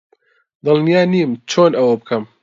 دڵنیا 0.65 1.01
نیم 1.11 1.31
چۆن 1.49 1.71
ئەوە 1.77 1.95
بکەم. 1.99 2.23